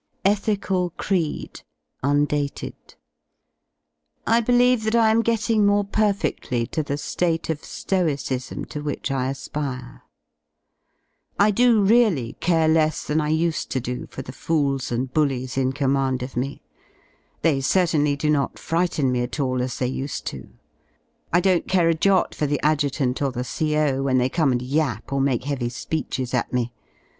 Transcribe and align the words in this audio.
ETHICAL 0.25 0.89
CREED 0.97 1.61
Vndated. 2.03 2.73
I 4.25 4.39
believe 4.41 4.83
that 4.85 4.95
I 4.95 5.11
am 5.11 5.21
getting 5.21 5.63
more 5.63 5.85
perfeftly 5.85 6.65
to 6.71 6.81
the 6.81 6.95
^te 6.95 7.49
of 7.51 7.63
Stoicism 7.63 8.65
to 8.65 8.81
which 8.81 9.11
I 9.11 9.29
aspire. 9.29 10.01
I 11.37 11.51
do 11.51 11.83
really 11.83 12.33
care 12.39 12.67
less 12.67 13.05
than 13.05 13.21
I 13.21 13.27
used 13.29 13.69
to 13.69 13.79
do 13.79 14.07
for 14.07 14.23
the 14.23 14.31
fools 14.31 14.91
and 14.91 15.13
bullies 15.13 15.55
in 15.55 15.71
command 15.71 16.23
of 16.23 16.35
me. 16.35 16.63
They 17.43 17.61
certainly 17.61 18.15
do 18.15 18.31
not 18.31 18.57
frighten 18.57 19.11
me 19.11 19.21
at 19.21 19.39
all 19.39 19.61
as 19.61 19.77
they 19.77 19.85
used 19.85 20.25
to. 20.33 20.49
I 21.31 21.41
don't 21.41 21.67
care 21.67 21.89
a 21.89 21.93
jot 21.93 22.33
for 22.33 22.47
the 22.47 22.59
Adjutant 22.63 23.21
or 23.21 23.31
the 23.31 23.45
CO. 23.47 24.01
when 24.01 24.17
they 24.17 24.29
come 24.29 24.51
and 24.51 24.63
yap 24.63 25.13
or 25.13 25.21
make 25.21 25.43
heavy 25.43 25.69
speeches 25.69 26.33
at 26.33 26.51
me. 26.51 26.73